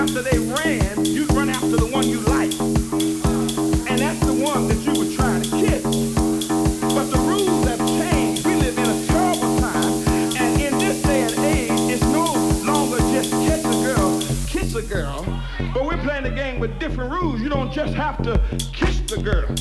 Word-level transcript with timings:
after 0.00 0.22
they 0.22 0.38
ran, 0.38 1.04
you'd 1.04 1.30
run 1.34 1.50
after 1.50 1.76
the 1.76 1.84
one 1.84 2.08
you 2.08 2.20
like. 2.20 2.58
And 3.90 3.98
that's 3.98 4.18
the 4.24 4.32
one 4.32 4.66
that 4.68 4.78
you 4.78 4.98
were 4.98 5.14
trying 5.14 5.42
to 5.42 5.50
kiss. 5.50 5.82
But 6.94 7.10
the 7.10 7.18
rules 7.18 7.68
have 7.68 7.78
changed. 7.86 8.46
We 8.46 8.54
live 8.54 8.78
in 8.78 8.88
a 8.88 9.06
terrible 9.08 9.58
time. 9.58 9.92
And 10.40 10.58
in 10.58 10.78
this 10.78 11.02
day 11.02 11.20
and 11.20 11.38
age, 11.40 11.92
it's 11.92 12.02
no 12.04 12.32
longer 12.64 12.96
just 13.12 13.30
kiss 13.30 13.62
a 13.62 13.94
girl, 13.94 14.20
kiss 14.46 14.74
a 14.74 14.82
girl. 14.82 15.22
But 15.74 15.84
we're 15.84 15.98
playing 15.98 16.24
the 16.24 16.30
game 16.30 16.60
with 16.60 16.78
different 16.78 17.12
rules. 17.12 17.42
You 17.42 17.50
don't 17.50 17.70
just 17.70 17.92
have 17.92 18.22
to 18.22 18.40
kiss 18.72 19.00
the 19.00 19.20
girl. 19.22 19.54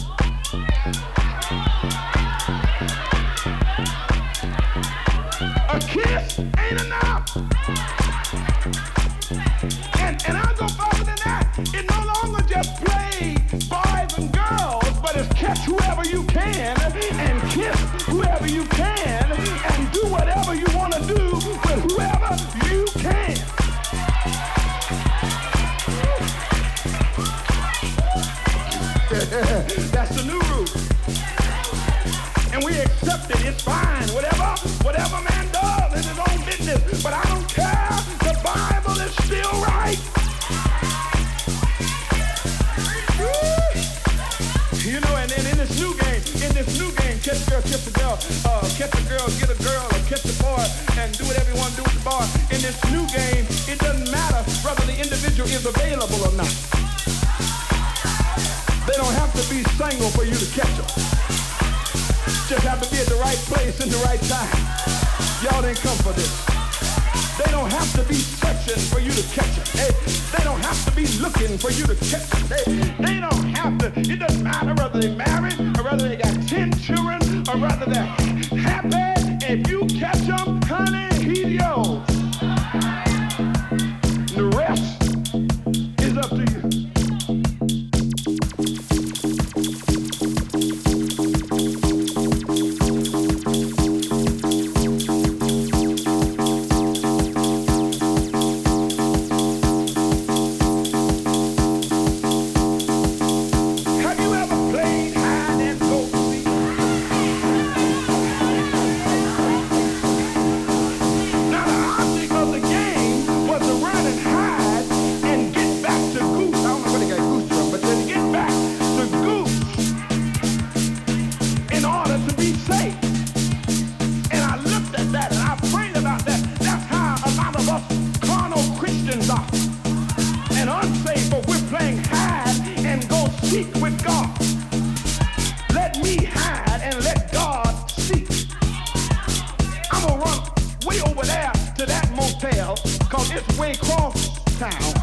cause 142.76 143.32
it's 143.32 143.58
way 143.58 143.72
across 143.72 144.38
town. 144.60 144.94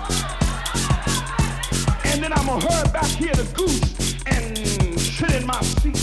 And 2.05 2.23
then 2.23 2.33
I'ma 2.33 2.61
hurry 2.61 2.93
back 2.93 3.07
here 3.07 3.33
to 3.33 3.45
Goose 3.55 4.15
and 4.27 4.57
sit 5.01 5.35
in 5.35 5.47
my 5.47 5.61
seat 5.63 5.95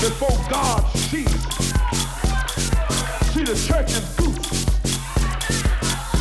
before 0.00 0.36
God 0.50 0.84
sees. 0.96 1.28
See, 3.32 3.44
the 3.44 3.56
church 3.66 3.90
is 3.92 4.04
goose. 4.16 4.66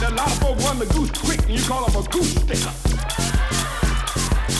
Now, 0.01 0.09
a 0.09 0.15
lot 0.15 0.27
of 0.27 0.39
folks 0.39 0.63
run 0.65 0.79
the 0.79 0.85
goose 0.87 1.11
quick 1.11 1.41
and 1.41 1.51
you 1.51 1.63
call 1.63 1.85
them 1.85 2.03
a 2.03 2.07
goose 2.09 2.31
sticker. 2.31 2.73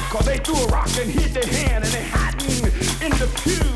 Cause 0.10 0.26
they 0.26 0.38
threw 0.38 0.56
a 0.56 0.68
rock 0.68 0.90
and 1.00 1.10
hit 1.10 1.34
their 1.34 1.48
hand 1.48 1.84
and 1.84 1.94
they 1.94 2.04
hiding 2.04 2.66
in 3.02 3.12
the 3.18 3.28
pew. 3.42 3.73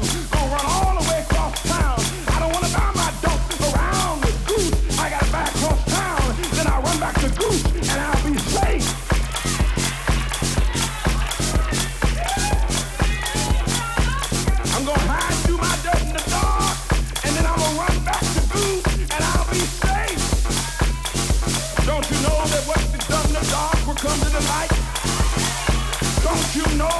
know 26.77 26.99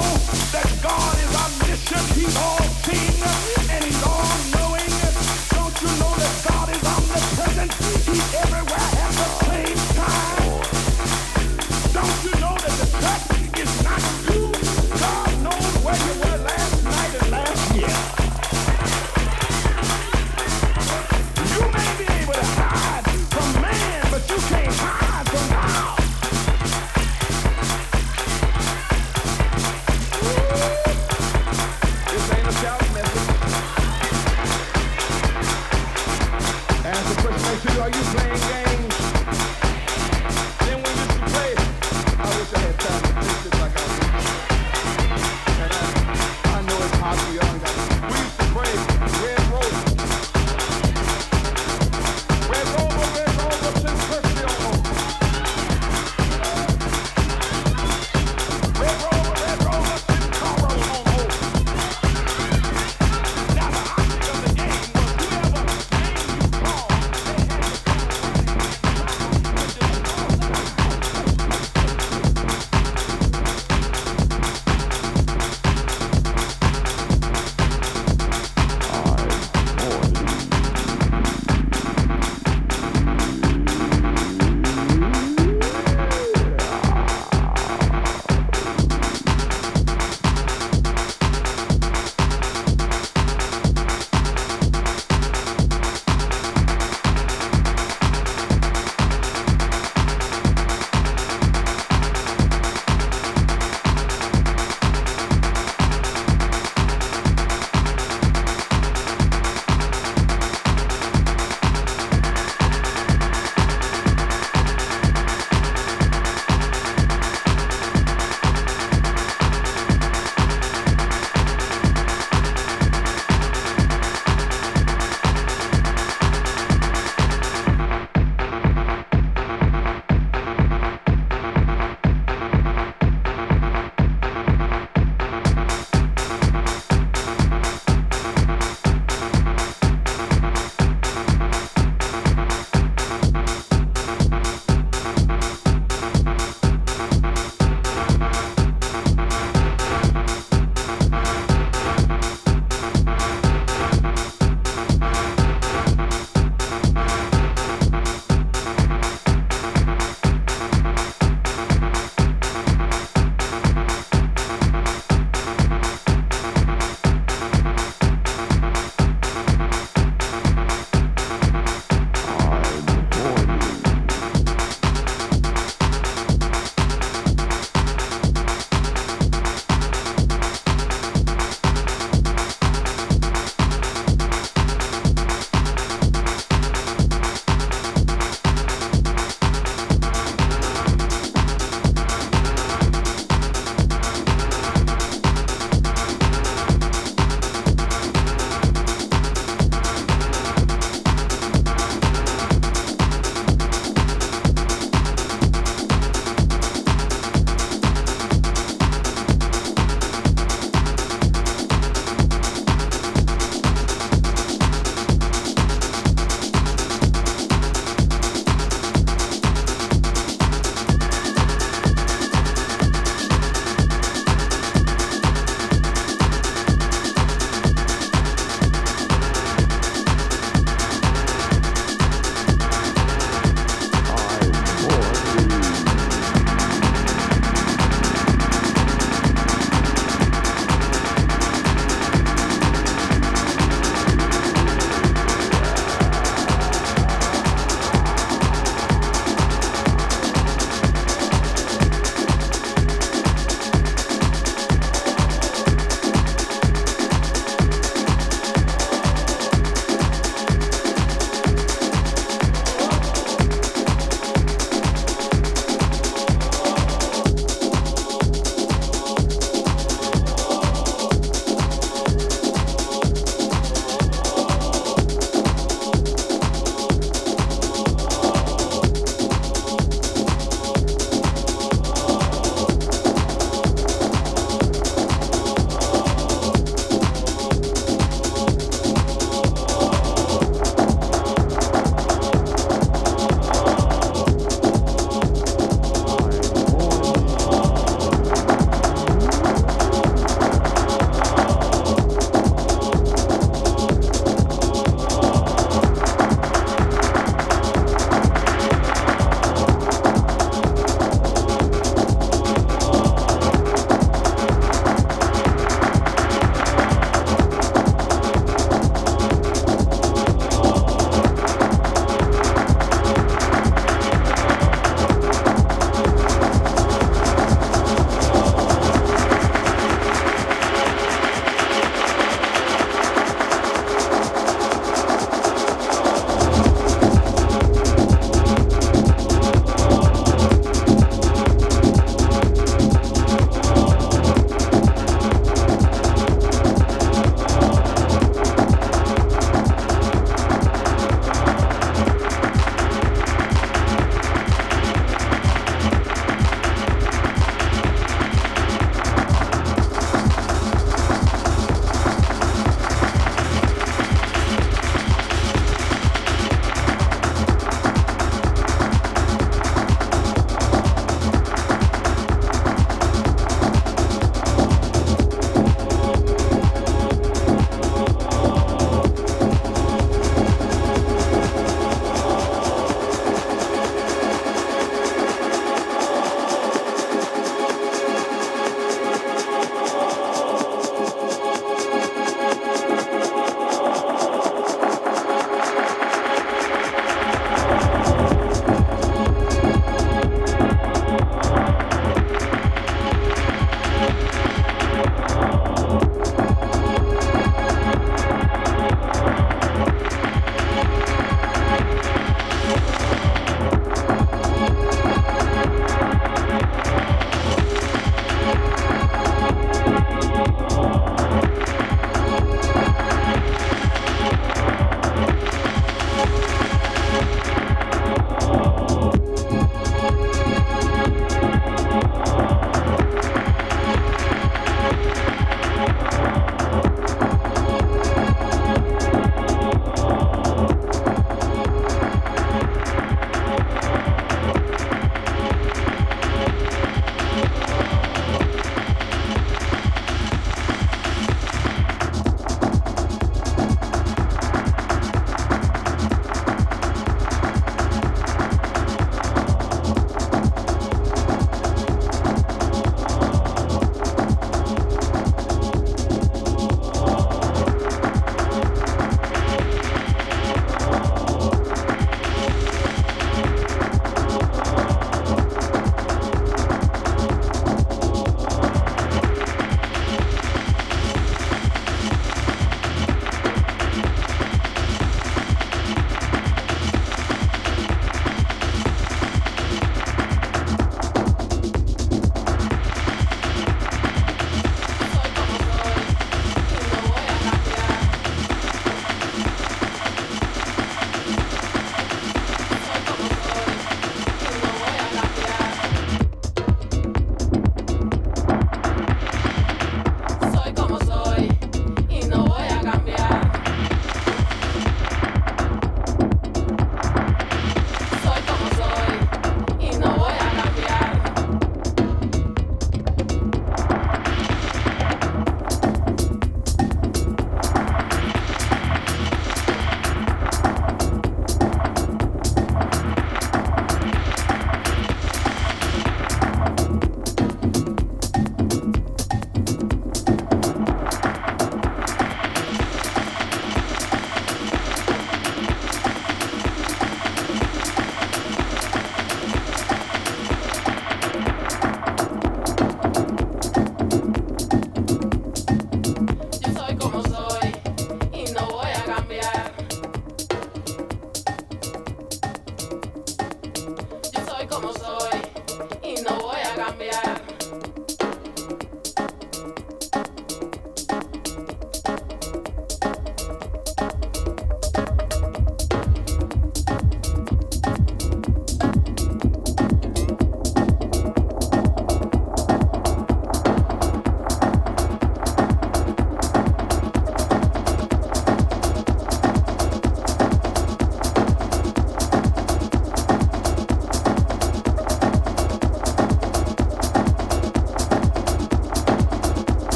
that 0.50 0.68
God 0.82 1.14
is 1.22 1.32
omniscient, 1.36 2.16
He's 2.16 2.36
all 2.36 2.58
seeing. 2.82 3.07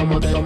como 0.00 0.18
te 0.18 0.39